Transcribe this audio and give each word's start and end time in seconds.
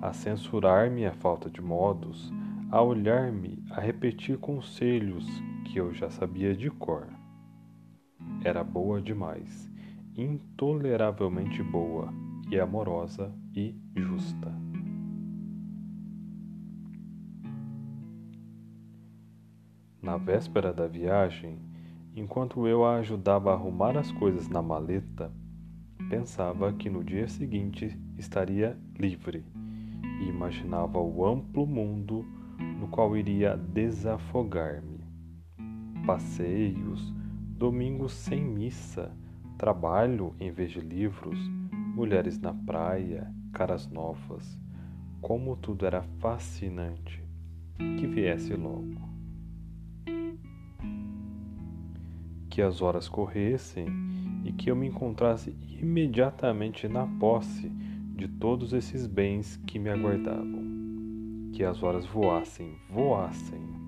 a 0.00 0.14
censurar-me 0.14 1.04
a 1.04 1.12
falta 1.12 1.50
de 1.50 1.60
modos, 1.60 2.32
a 2.70 2.80
olhar-me, 2.80 3.62
a 3.70 3.82
repetir 3.82 4.38
conselhos 4.38 5.26
que 5.66 5.78
eu 5.78 5.92
já 5.92 6.08
sabia 6.08 6.56
de 6.56 6.70
cor 6.70 7.06
era 8.44 8.62
boa 8.62 9.00
demais, 9.00 9.70
intoleravelmente 10.14 11.62
boa 11.62 12.12
e 12.50 12.60
amorosa 12.60 13.34
e 13.54 13.74
justa. 13.96 14.52
Na 20.02 20.18
véspera 20.18 20.74
da 20.74 20.86
viagem, 20.86 21.58
enquanto 22.14 22.68
eu 22.68 22.84
a 22.84 22.96
ajudava 22.96 23.50
a 23.50 23.54
arrumar 23.54 23.96
as 23.96 24.12
coisas 24.12 24.46
na 24.46 24.60
maleta, 24.60 25.32
pensava 26.10 26.70
que 26.74 26.90
no 26.90 27.02
dia 27.02 27.26
seguinte 27.26 27.98
estaria 28.18 28.78
livre 28.98 29.42
e 30.20 30.28
imaginava 30.28 30.98
o 30.98 31.24
amplo 31.26 31.66
mundo 31.66 32.26
no 32.78 32.88
qual 32.88 33.16
iria 33.16 33.56
desafogar-me. 33.56 35.02
Passeios, 36.06 37.14
domingos 37.64 38.12
sem 38.12 38.44
missa, 38.44 39.10
trabalho 39.56 40.34
em 40.38 40.50
vez 40.50 40.70
de 40.70 40.80
livros, 40.80 41.38
mulheres 41.96 42.38
na 42.38 42.52
praia, 42.52 43.32
caras 43.54 43.86
novas. 43.86 44.60
Como 45.22 45.56
tudo 45.56 45.86
era 45.86 46.02
fascinante. 46.02 47.24
Que 47.78 48.06
viesse 48.06 48.52
logo. 48.52 49.00
Que 52.50 52.60
as 52.60 52.82
horas 52.82 53.08
corressem 53.08 53.86
e 54.44 54.52
que 54.52 54.70
eu 54.70 54.76
me 54.76 54.88
encontrasse 54.88 55.56
imediatamente 55.80 56.86
na 56.86 57.06
posse 57.06 57.70
de 58.14 58.28
todos 58.28 58.74
esses 58.74 59.06
bens 59.06 59.56
que 59.66 59.78
me 59.78 59.88
aguardavam. 59.88 61.50
Que 61.54 61.64
as 61.64 61.82
horas 61.82 62.04
voassem, 62.04 62.76
voassem 62.90 63.83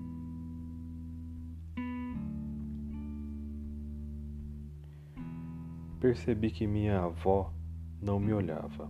percebi 5.99 6.51
que 6.51 6.67
minha 6.67 7.01
avó 7.01 7.51
não 8.01 8.19
me 8.19 8.33
olhava. 8.33 8.89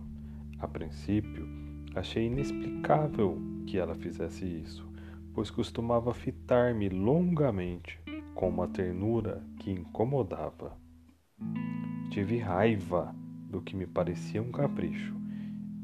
A 0.58 0.68
princípio, 0.68 1.46
achei 1.94 2.26
inexplicável 2.26 3.38
que 3.66 3.78
ela 3.78 3.94
fizesse 3.94 4.44
isso, 4.44 4.86
pois 5.32 5.50
costumava 5.50 6.12
fitar-me 6.12 6.88
longamente 6.88 7.98
com 8.34 8.48
uma 8.48 8.68
ternura 8.68 9.44
que 9.58 9.70
incomodava. 9.70 10.76
Tive 12.10 12.38
raiva 12.38 13.14
do 13.48 13.60
que 13.60 13.76
me 13.76 13.86
parecia 13.86 14.42
um 14.42 14.50
capricho 14.50 15.14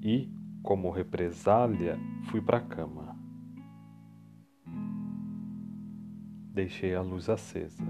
e, 0.03 0.31
como 0.63 0.91
represália, 0.91 1.99
fui 2.25 2.41
para 2.41 2.59
a 2.59 2.61
cama. 2.61 3.17
Deixei 6.53 6.95
a 6.95 7.03
luz 7.03 7.29
acesa. 7.29 7.85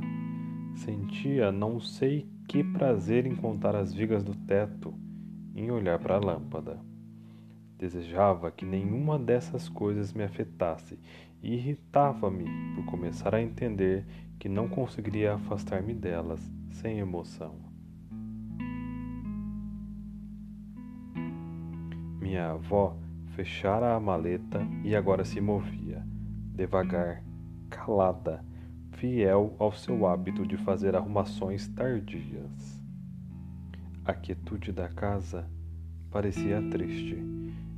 Sentia 0.75 1.53
não 1.53 1.78
sei 1.78 2.34
que 2.47 2.62
prazer 2.62 3.27
em 3.27 3.34
contar 3.34 3.75
as 3.75 3.93
vigas 3.93 4.22
do 4.22 4.34
teto, 4.34 4.94
em 5.55 5.71
olhar 5.71 5.99
para 5.99 6.16
a 6.16 6.21
lâmpada. 6.21 6.78
Desejava 7.78 8.50
que 8.50 8.65
nenhuma 8.65 9.19
dessas 9.19 9.69
coisas 9.69 10.12
me 10.12 10.22
afetasse 10.22 10.99
e 11.43 11.55
irritava-me 11.55 12.44
por 12.75 12.84
começar 12.87 13.34
a 13.34 13.43
entender 13.43 14.06
que 14.38 14.49
não 14.49 14.69
conseguiria 14.69 15.34
afastar-me 15.34 15.94
delas 15.94 16.41
sem 16.71 16.99
emoção. 16.99 17.56
Minha 22.21 22.53
avó 22.53 22.97
fechara 23.34 23.94
a 23.94 24.00
maleta 24.00 24.66
e 24.82 24.94
agora 24.97 25.25
se 25.25 25.41
movia, 25.41 26.03
devagar, 26.55 27.22
calada, 27.69 28.44
fiel 29.04 29.54
ao 29.59 29.70
seu 29.70 30.06
hábito 30.06 30.47
de 30.47 30.56
fazer 30.56 30.97
arrumações 30.97 31.69
tardias. 31.69 32.81
A 34.03 34.15
quietude 34.15 34.72
da 34.72 34.88
casa 34.88 35.47
parecia 36.10 36.62
triste 36.70 37.22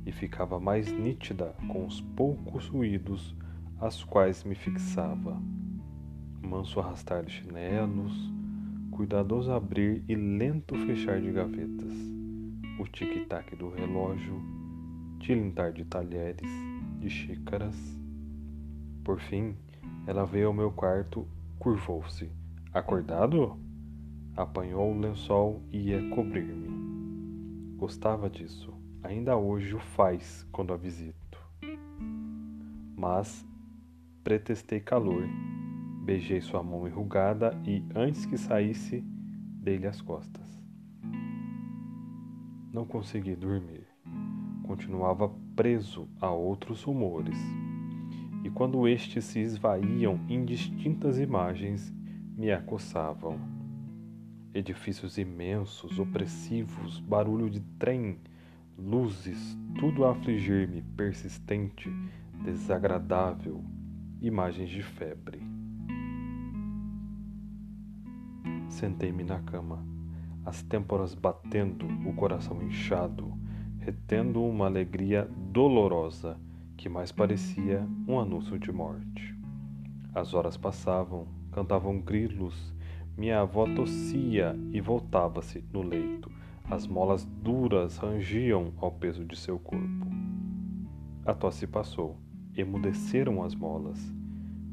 e 0.05 0.11
ficava 0.13 0.57
mais 0.57 0.89
nítida 0.89 1.53
com 1.67 1.85
os 1.85 1.99
poucos 1.99 2.69
ruídos 2.69 3.35
aos 3.77 4.05
quais 4.05 4.45
me 4.45 4.55
fixava. 4.55 5.37
Manso 6.41 6.79
arrastar 6.79 7.25
de 7.25 7.33
chinelos, 7.33 8.31
cuidadoso 8.89 9.51
abrir 9.51 10.05
e 10.07 10.15
lento 10.15 10.75
fechar 10.85 11.19
de 11.19 11.29
gavetas, 11.33 11.93
o 12.79 12.87
tic-tac 12.87 13.53
do 13.53 13.69
relógio, 13.69 14.41
tilintar 15.19 15.73
de 15.73 15.83
talheres, 15.83 16.49
de 17.01 17.09
xícaras. 17.09 17.75
Por 19.03 19.19
fim, 19.19 19.57
ela 20.07 20.25
veio 20.25 20.47
ao 20.47 20.53
meu 20.53 20.71
quarto, 20.71 21.27
curvou-se. 21.59 22.31
Acordado? 22.73 23.59
Apanhou 24.37 24.93
o 24.93 24.97
lençol 24.97 25.61
e 25.69 25.89
ia 25.89 26.09
cobrir-me. 26.15 27.75
Gostava 27.75 28.29
disso. 28.29 28.73
Ainda 29.03 29.35
hoje 29.35 29.75
o 29.75 29.79
faz 29.79 30.47
quando 30.49 30.71
a 30.71 30.77
visito. 30.77 31.37
Mas 32.95 33.45
pretextei 34.23 34.79
calor. 34.79 35.27
Beijei 36.05 36.39
sua 36.39 36.63
mão 36.63 36.87
enrugada 36.87 37.51
e, 37.65 37.83
antes 37.93 38.25
que 38.25 38.37
saísse, 38.37 39.03
dei-lhe 39.61 39.87
as 39.87 40.01
costas. 40.01 40.63
Não 42.71 42.85
consegui 42.85 43.35
dormir. 43.35 43.85
Continuava 44.63 45.29
preso 45.53 46.07
a 46.21 46.31
outros 46.31 46.83
rumores 46.83 47.37
e 48.47 48.49
quando 48.49 48.87
estes 48.87 49.25
se 49.25 49.41
esvaíam 49.41 50.21
indistintas 50.29 51.19
imagens 51.19 51.93
me 52.37 52.49
acossavam. 52.49 53.37
Edifícios 54.53 55.17
imensos, 55.17 55.99
opressivos, 55.99 57.01
barulho 57.01 57.49
de 57.49 57.59
trem, 57.77 58.17
luzes, 58.77 59.57
tudo 59.77 60.05
a 60.05 60.11
afligir-me, 60.11 60.81
persistente, 60.81 61.91
desagradável, 62.41 63.61
imagens 64.21 64.69
de 64.69 64.81
febre. 64.81 65.41
Sentei-me 68.69 69.25
na 69.25 69.39
cama, 69.39 69.85
as 70.45 70.63
têmporas 70.63 71.13
batendo, 71.13 71.85
o 72.07 72.13
coração 72.13 72.63
inchado, 72.63 73.37
retendo 73.79 74.41
uma 74.41 74.67
alegria 74.67 75.29
dolorosa 75.51 76.39
que 76.77 76.87
mais 76.87 77.11
parecia 77.11 77.85
um 78.07 78.19
anúncio 78.19 78.57
de 78.59 78.71
morte. 78.71 79.35
As 80.13 80.33
horas 80.33 80.55
passavam, 80.55 81.27
cantavam 81.51 81.99
grilos, 81.99 82.73
Minha 83.17 83.41
avó 83.41 83.65
tossia 83.65 84.55
e 84.71 84.79
voltava-se 84.79 85.65
no 85.73 85.81
leito. 85.81 86.31
As 86.69 86.85
molas 86.85 87.25
duras 87.25 87.97
rangiam 87.97 88.73
ao 88.77 88.91
peso 88.91 89.25
de 89.25 89.35
seu 89.35 89.57
corpo. 89.57 90.05
A 91.25 91.33
tosse 91.33 91.65
passou. 91.65 92.15
Emudeceram 92.55 93.43
as 93.43 93.55
molas. 93.55 93.99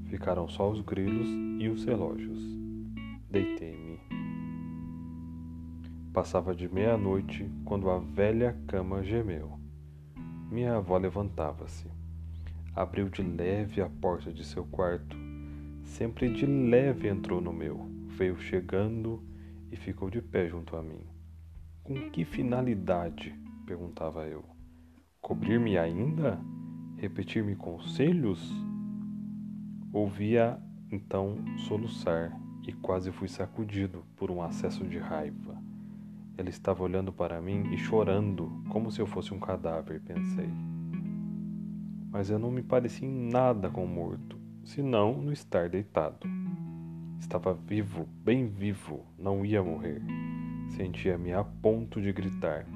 Ficaram 0.05 0.47
só 0.47 0.71
os 0.71 0.83
grilos 0.83 1.29
e 1.59 1.69
os 1.69 1.87
relógios. 1.87 2.39
Deitei-me. 3.31 3.99
Passava 6.13 6.55
de 6.55 6.69
meia-noite 6.69 7.51
quando 7.65 7.89
a 7.89 7.99
velha 7.99 8.57
cama 8.67 9.03
gemeu. 9.03 9.59
Minha 10.51 10.77
avó 10.77 10.99
levantava-se. 10.99 11.94
Abriu 12.77 13.09
de 13.09 13.23
leve 13.23 13.81
a 13.81 13.89
porta 13.89 14.33
de 14.33 14.45
seu 14.45 14.65
quarto. 14.65 15.17
Sempre 15.85 16.29
de 16.29 16.45
leve 16.45 17.07
entrou 17.07 17.41
no 17.41 17.53
meu. 17.53 17.89
Veio 18.09 18.37
chegando 18.37 19.23
e 19.71 19.77
ficou 19.77 20.11
de 20.11 20.21
pé 20.21 20.49
junto 20.49 20.77
a 20.77 20.83
mim. 20.83 21.07
Com 21.85 22.11
que 22.11 22.25
finalidade? 22.25 23.33
perguntava 23.65 24.27
eu. 24.27 24.45
Cobrir-me 25.21 25.79
ainda? 25.79 26.41
Repetir-me 26.97 27.55
conselhos? 27.55 28.53
Ouvia 29.93 30.59
então 30.91 31.37
soluçar 31.69 32.37
e 32.67 32.73
quase 32.73 33.13
fui 33.13 33.29
sacudido 33.29 34.05
por 34.17 34.33
um 34.33 34.43
acesso 34.43 34.85
de 34.85 34.99
raiva. 34.99 35.57
Ela 36.37 36.49
estava 36.49 36.83
olhando 36.83 37.13
para 37.13 37.41
mim 37.41 37.73
e 37.73 37.79
chorando, 37.79 38.51
como 38.69 38.91
se 38.91 39.01
eu 39.01 39.07
fosse 39.07 39.33
um 39.33 39.39
cadáver, 39.39 40.01
pensei. 40.01 40.74
Mas 42.15 42.31
eu 42.31 42.39
não 42.39 42.49
me 42.49 42.63
parecia 42.63 43.09
em 43.09 43.29
nada 43.29 43.69
com 43.69 43.85
o 43.85 43.89
morto, 43.89 44.39
senão 44.63 45.21
no 45.21 45.33
estar 45.33 45.69
deitado. 45.69 46.29
Estava 47.19 47.53
vivo, 47.53 48.09
bem 48.25 48.47
vivo, 48.47 49.05
não 49.19 49.45
ia 49.45 49.61
morrer. 49.61 50.01
Sentia-me 50.69 51.33
a 51.33 51.43
ponto 51.43 52.01
de 52.01 52.13
gritar. 52.13 52.67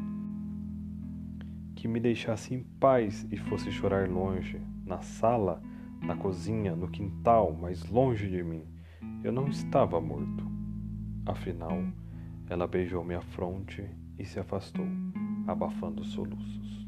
Que 1.76 1.86
me 1.86 2.00
deixasse 2.00 2.52
em 2.52 2.64
paz 2.80 3.28
e 3.30 3.36
fosse 3.36 3.70
chorar 3.70 4.08
longe, 4.08 4.60
na 4.84 5.00
sala, 5.02 5.62
na 6.02 6.16
cozinha, 6.16 6.74
no 6.74 6.88
quintal, 6.88 7.52
mais 7.52 7.88
longe 7.88 8.28
de 8.28 8.42
mim. 8.42 8.64
Eu 9.22 9.30
não 9.30 9.46
estava 9.46 10.00
morto. 10.00 10.50
Afinal, 11.24 11.80
ela 12.50 12.66
beijou 12.66 13.04
minha 13.04 13.22
fronte 13.22 13.88
e 14.18 14.24
se 14.24 14.40
afastou, 14.40 14.88
abafando 15.46 16.02
soluços. 16.02 16.87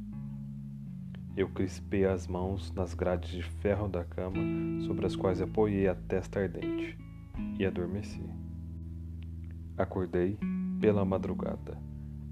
Eu 1.40 1.48
crispei 1.48 2.04
as 2.04 2.26
mãos 2.26 2.70
nas 2.72 2.92
grades 2.92 3.30
de 3.30 3.42
ferro 3.42 3.88
da 3.88 4.04
cama 4.04 4.36
sobre 4.82 5.06
as 5.06 5.16
quais 5.16 5.40
apoiei 5.40 5.88
a 5.88 5.94
testa 5.94 6.38
ardente 6.38 6.98
e 7.58 7.64
adormeci. 7.64 8.22
Acordei 9.74 10.38
pela 10.82 11.02
madrugada, 11.02 11.78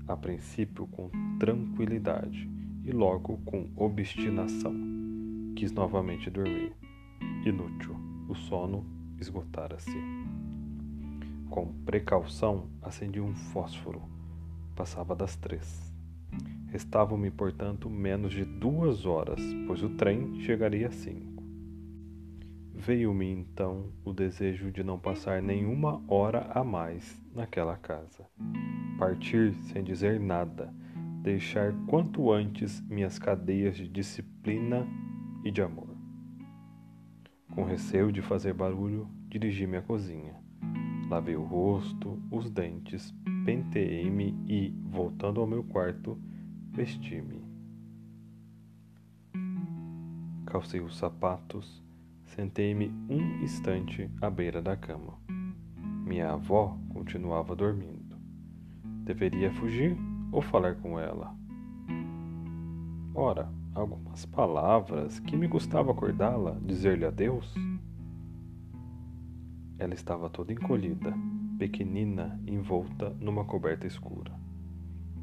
a 0.07 0.15
princípio 0.15 0.87
com 0.89 1.11
tranquilidade 1.39 2.51
e 2.85 2.93
logo 2.93 3.39
com 3.47 3.71
obstinação. 3.77 4.75
Quis 5.57 5.73
novamente 5.73 6.29
dormir. 6.29 6.75
Inútil, 7.47 7.97
o 8.29 8.35
sono 8.35 8.85
esgotara-se. 9.19 9.99
Com 11.49 11.73
precaução, 11.87 12.69
acendi 12.83 13.23
um 13.23 13.35
fósforo. 13.35 14.03
Passava 14.77 15.17
das 15.17 15.35
três. 15.35 15.88
Restavam-me, 16.71 17.31
portanto, 17.31 17.89
menos 17.89 18.33
de 18.33 18.45
duas 18.45 19.07
horas, 19.07 19.41
pois 19.67 19.83
o 19.83 19.91
trem 19.91 20.39
chegaria 20.41 20.89
às 20.89 20.95
cinco. 20.97 21.43
Veio-me 22.75 23.27
então 23.27 23.87
o 24.05 24.13
desejo 24.13 24.71
de 24.71 24.85
não 24.85 24.99
passar 24.99 25.43
nenhuma 25.43 26.03
hora 26.07 26.51
a 26.55 26.63
mais 26.63 27.21
naquela 27.35 27.77
casa. 27.77 28.25
Partir 28.99 29.55
sem 29.55 29.83
dizer 29.83 30.21
nada, 30.21 30.73
deixar 31.23 31.75
quanto 31.87 32.31
antes 32.31 32.81
minhas 32.83 33.19
cadeias 33.19 33.77
de 33.77 33.89
disciplina 33.89 34.87
e 35.45 35.51
de 35.51 35.63
amor. 35.63 35.89
Com 37.55 37.65
receio 37.65 38.13
de 38.13 38.23
fazer 38.23 38.53
barulho, 38.53 39.09
dirigi-me 39.29 39.79
à 39.79 39.83
cozinha. 39.83 40.37
Lavei 41.09 41.35
o 41.35 41.43
rosto, 41.43 42.23
os 42.31 42.51
dentes, 42.51 43.15
penteei-me 43.45 44.37
e, 44.47 44.73
voltando 44.91 45.41
ao 45.41 45.47
meu 45.47 45.65
quarto, 45.65 46.19
vesti-me. 46.79 47.43
Calcei 50.47 50.81
os 50.81 50.97
sapatos, 50.97 51.83
sentei-me 52.25 52.89
um 53.11 53.43
instante 53.43 54.09
à 54.23 54.31
beira 54.31 54.63
da 54.63 54.77
cama. 54.77 55.19
Minha 56.07 56.35
avó 56.35 56.79
continuava 56.91 57.57
dormindo. 57.57 58.17
Deveria 59.03 59.53
fugir 59.55 59.97
ou 60.31 60.41
falar 60.41 60.77
com 60.77 61.01
ela? 61.01 61.35
Ora, 63.13 63.53
algumas 63.75 64.25
palavras 64.27 65.19
que 65.19 65.37
me 65.37 65.49
gostava 65.49 65.91
acordá-la, 65.91 66.61
dizer-lhe 66.63 67.05
adeus. 67.05 67.53
Ela 69.81 69.95
estava 69.95 70.31
toda 70.31 70.53
encolhida, 70.53 71.13
pequenina, 71.59 72.41
envolta 72.47 73.11
numa 73.21 73.45
coberta 73.45 73.85
escura. 73.85 74.33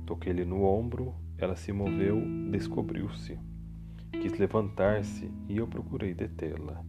Toquei-lhe 0.06 0.44
no 0.44 0.62
ombro, 0.62 1.16
ela 1.38 1.56
se 1.56 1.72
moveu, 1.72 2.22
descobriu-se. 2.52 3.38
Quis 4.12 4.38
levantar-se 4.38 5.30
e 5.50 5.58
eu 5.58 5.68
procurei 5.68 6.14
detê-la. 6.14 6.84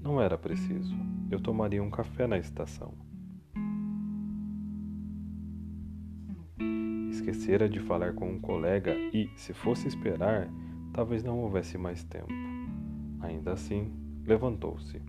Não 0.00 0.20
era 0.20 0.36
preciso. 0.36 0.94
Eu 1.30 1.40
tomaria 1.40 1.82
um 1.82 1.90
café 1.90 2.26
na 2.26 2.38
estação. 2.38 2.92
Esquecera 7.10 7.68
de 7.68 7.80
falar 7.80 8.14
com 8.14 8.30
um 8.30 8.40
colega 8.40 8.94
e, 9.12 9.30
se 9.36 9.54
fosse 9.54 9.88
esperar, 9.88 10.50
talvez 10.92 11.22
não 11.22 11.38
houvesse 11.38 11.78
mais 11.78 12.04
tempo. 12.04 12.32
Ainda 13.20 13.52
assim, 13.52 13.92
levantou-se 14.26 15.00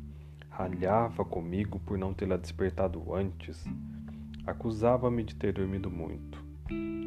Ralhava 0.56 1.26
comigo 1.26 1.82
por 1.82 1.98
não 1.98 2.14
tê-la 2.14 2.38
despertado 2.38 3.14
antes. 3.14 3.62
Acusava-me 4.48 5.22
de 5.22 5.36
ter 5.36 5.52
dormido 5.52 5.92
muito. 5.92 6.42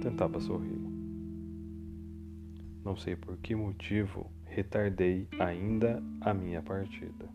Tentava 0.03 0.39
sorrir. 0.39 0.98
Não 2.89 2.97
sei 2.97 3.15
por 3.15 3.37
que 3.37 3.55
motivo 3.55 4.33
retardei 4.47 5.29
ainda 5.39 6.03
a 6.23 6.33
minha 6.33 6.63
partida. 6.63 7.29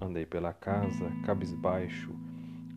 Andei 0.00 0.26
pela 0.26 0.52
casa, 0.52 1.08
cabisbaixo, 1.24 2.10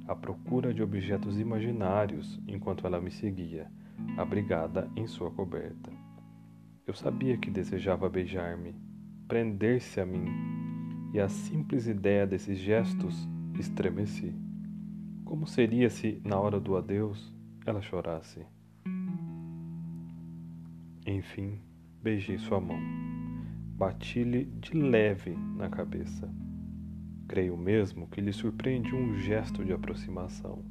à 0.08 0.16
procura 0.16 0.72
de 0.72 0.84
objetos 0.84 1.40
imaginários 1.40 2.40
enquanto 2.48 2.86
ela 2.86 3.02
me 3.02 3.10
seguia, 3.10 3.68
abrigada 4.16 4.88
em 4.96 5.08
sua 5.08 5.32
coberta. 5.32 5.92
Eu 6.86 6.94
sabia 6.94 7.36
que 7.36 7.50
desejava 7.50 8.08
beijar-me, 8.08 8.76
prender-se 9.28 10.00
a 10.00 10.06
mim, 10.06 10.28
e 11.16 11.20
a 11.20 11.28
simples 11.28 11.88
ideia 11.88 12.28
desses 12.28 12.60
gestos 12.60 13.28
estremeci. 13.58 14.36
Como 15.26 15.48
seria 15.48 15.90
se, 15.90 16.22
na 16.24 16.40
hora 16.40 16.60
do 16.60 16.78
adeus, 16.78 17.36
ela 17.66 17.82
chorasse? 17.82 18.46
Enfim, 21.08 21.60
beijei 22.04 22.38
sua 22.38 22.60
mão. 22.60 22.78
Bati-lhe 23.76 24.46
de 24.46 24.78
leve 24.78 25.36
na 25.56 25.70
cabeça. 25.70 26.30
Creio 27.28 27.58
mesmo 27.58 28.08
que 28.08 28.22
lhe 28.22 28.32
surpreende 28.32 28.94
um 28.94 29.18
gesto 29.18 29.66
de 29.66 29.74
aproximação, 29.74 30.64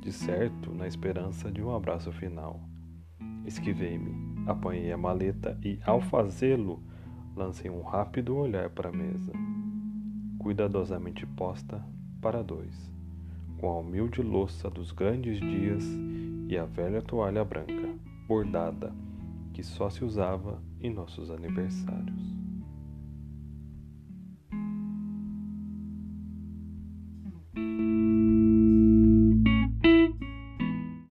de 0.00 0.12
certo 0.12 0.72
na 0.72 0.86
esperança 0.86 1.50
de 1.50 1.62
um 1.62 1.74
abraço 1.74 2.12
final. 2.12 2.60
Esquivei-me, 3.44 4.14
apanhei 4.46 4.92
a 4.92 4.96
maleta 4.96 5.58
e, 5.64 5.80
ao 5.84 6.00
fazê-lo, 6.00 6.80
lancei 7.34 7.68
um 7.70 7.82
rápido 7.82 8.36
olhar 8.36 8.70
para 8.70 8.90
a 8.90 8.92
mesa 8.92 9.32
cuidadosamente 10.44 11.24
posta 11.24 11.82
para 12.20 12.44
dois, 12.44 12.92
com 13.56 13.66
a 13.70 13.78
humilde 13.78 14.20
louça 14.20 14.68
dos 14.68 14.92
grandes 14.92 15.40
dias 15.40 15.82
e 16.46 16.58
a 16.58 16.66
velha 16.66 17.00
toalha 17.00 17.42
branca, 17.42 17.98
bordada, 18.28 18.92
que 19.54 19.62
só 19.62 19.88
se 19.88 20.04
usava 20.04 20.62
em 20.84 20.90
nossos 20.92 21.30
aniversários. 21.30 22.43